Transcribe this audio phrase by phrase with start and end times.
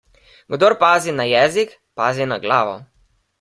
[0.53, 2.75] Kdor pazi na jezik, pazi na glavo.